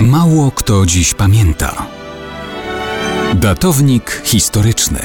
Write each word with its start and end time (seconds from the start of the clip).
Mało 0.00 0.50
kto 0.50 0.86
dziś 0.86 1.14
pamięta. 1.14 1.86
Datownik 3.34 4.22
historyczny 4.24 4.98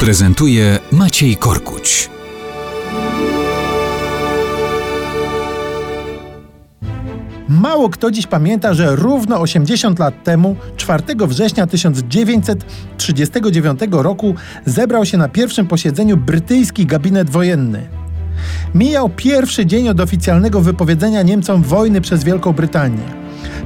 prezentuje 0.00 0.78
Maciej 0.92 1.36
Korkuć. 1.36 2.10
Mało 7.48 7.88
kto 7.88 8.10
dziś 8.10 8.26
pamięta, 8.26 8.74
że 8.74 8.96
równo 8.96 9.40
80 9.40 9.98
lat 9.98 10.24
temu, 10.24 10.56
4 10.76 11.02
września 11.26 11.66
1939 11.66 13.80
roku, 13.90 14.34
zebrał 14.66 15.06
się 15.06 15.18
na 15.18 15.28
pierwszym 15.28 15.66
posiedzeniu 15.66 16.16
brytyjski 16.16 16.86
gabinet 16.86 17.30
wojenny. 17.30 17.88
Mijał 18.74 19.08
pierwszy 19.08 19.66
dzień 19.66 19.88
od 19.88 20.00
oficjalnego 20.00 20.60
wypowiedzenia 20.60 21.22
Niemcom 21.22 21.62
wojny 21.62 22.00
przez 22.00 22.24
Wielką 22.24 22.52
Brytanię. 22.52 23.21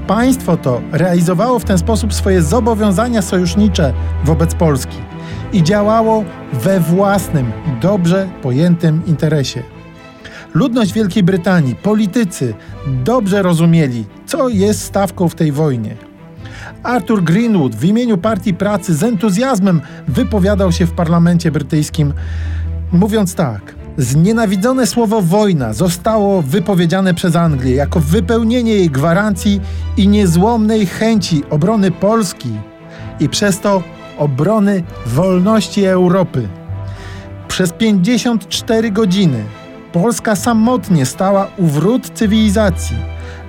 Państwo 0.07 0.57
to 0.57 0.80
realizowało 0.93 1.58
w 1.58 1.64
ten 1.64 1.79
sposób 1.79 2.14
swoje 2.14 2.43
zobowiązania 2.43 3.22
sojusznicze 3.22 3.93
wobec 4.25 4.54
Polski 4.54 4.96
i 5.53 5.63
działało 5.63 6.25
we 6.53 6.80
własnym, 6.80 7.53
dobrze 7.80 8.29
pojętym 8.43 9.03
interesie. 9.07 9.63
Ludność 10.54 10.93
Wielkiej 10.93 11.22
Brytanii, 11.22 11.75
politycy 11.75 12.54
dobrze 12.86 13.43
rozumieli, 13.43 14.04
co 14.27 14.49
jest 14.49 14.82
stawką 14.82 15.29
w 15.29 15.35
tej 15.35 15.53
wojnie. 15.53 15.96
Arthur 16.82 17.25
Greenwood 17.25 17.75
w 17.75 17.85
imieniu 17.85 18.18
Partii 18.18 18.54
Pracy 18.54 18.94
z 18.94 19.02
entuzjazmem 19.02 19.80
wypowiadał 20.08 20.72
się 20.72 20.86
w 20.86 20.93
parlamencie 20.93 21.50
brytyjskim, 21.50 22.13
mówiąc 22.93 23.35
tak: 23.35 23.75
Znienawidzone 23.99 24.86
słowo 24.86 25.23
wojna 25.23 25.73
zostało 25.73 26.43
wypowiedziane 26.43 27.14
przez 27.14 27.36
Anglię 27.36 27.75
jako 27.75 28.00
wypełnienie 28.00 28.72
jej 28.72 28.91
gwarancji 28.91 29.61
i 29.96 30.09
niezłomnej 30.09 30.86
chęci 30.86 31.43
obrony 31.50 31.91
Polski 31.91 32.50
i 33.20 33.28
przez 33.28 33.61
to 33.61 33.83
obrony 34.19 34.83
wolności 35.06 35.84
Europy. 35.84 36.48
Przez 37.48 37.72
54 37.72 38.91
godziny 38.91 39.44
Polska 39.92 40.36
samotnie 40.36 41.06
stała 41.06 41.48
u 41.56 41.66
wrót 41.66 42.10
cywilizacji, 42.14 42.97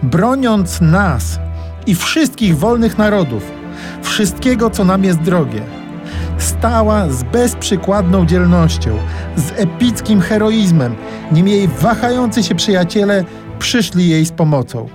broniąc 0.03 0.81
nas 0.81 1.39
i 1.87 1.95
wszystkich 1.95 2.57
wolnych 2.57 2.97
narodów, 2.97 3.51
wszystkiego, 4.01 4.69
co 4.69 4.85
nam 4.85 5.03
jest 5.03 5.19
drogie 5.19 5.76
stała 6.47 7.09
z 7.09 7.23
bezprzykładną 7.23 8.25
dzielnością, 8.25 8.97
z 9.35 9.51
epickim 9.59 10.21
heroizmem, 10.21 10.95
nim 11.31 11.47
jej 11.47 11.67
wahający 11.67 12.43
się 12.43 12.55
przyjaciele 12.55 13.25
przyszli 13.59 14.09
jej 14.09 14.25
z 14.25 14.31
pomocą. 14.31 14.89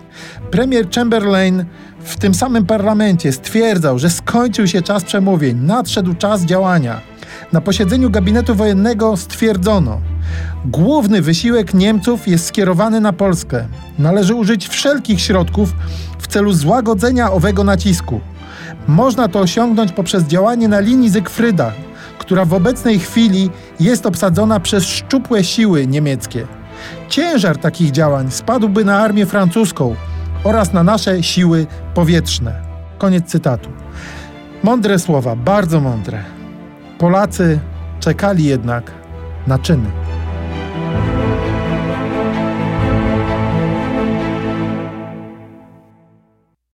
Premier 0.50 0.90
Chamberlain 0.90 1.64
w 2.00 2.16
tym 2.16 2.34
samym 2.34 2.66
parlamencie 2.66 3.32
stwierdzał, 3.32 3.98
że 3.98 4.10
skończył 4.10 4.66
się 4.66 4.82
czas 4.82 5.04
przemówień, 5.04 5.58
nadszedł 5.58 6.14
czas 6.14 6.42
działania. 6.42 7.00
Na 7.52 7.60
posiedzeniu 7.60 8.10
gabinetu 8.10 8.54
wojennego 8.54 9.16
stwierdzono, 9.16 10.00
główny 10.64 11.22
wysiłek 11.22 11.74
Niemców 11.74 12.28
jest 12.28 12.46
skierowany 12.46 13.00
na 13.00 13.12
Polskę. 13.12 13.66
Należy 13.98 14.34
użyć 14.34 14.68
wszelkich 14.68 15.20
środków 15.20 15.72
w 16.18 16.26
celu 16.26 16.52
złagodzenia 16.52 17.32
owego 17.32 17.64
nacisku. 17.64 18.20
Można 18.86 19.28
to 19.28 19.40
osiągnąć 19.40 19.92
poprzez 19.92 20.24
działanie 20.24 20.68
na 20.68 20.80
linii 20.80 21.10
Zygfryda, 21.10 21.72
która 22.18 22.44
w 22.44 22.54
obecnej 22.54 22.98
chwili 22.98 23.50
jest 23.80 24.06
obsadzona 24.06 24.60
przez 24.60 24.84
szczupłe 24.84 25.44
siły 25.44 25.86
niemieckie. 25.86 26.46
Ciężar 27.08 27.58
takich 27.58 27.90
działań 27.90 28.30
spadłby 28.30 28.84
na 28.84 28.98
armię 28.98 29.26
francuską 29.26 29.96
oraz 30.44 30.72
na 30.72 30.82
nasze 30.82 31.22
siły 31.22 31.66
powietrzne. 31.94 32.62
Koniec 32.98 33.26
cytatu. 33.26 33.70
Mądre 34.62 34.98
słowa, 34.98 35.36
bardzo 35.36 35.80
mądre. 35.80 36.24
Polacy 36.98 37.60
czekali 38.00 38.44
jednak 38.44 38.90
na 39.46 39.58
czyny. 39.58 40.01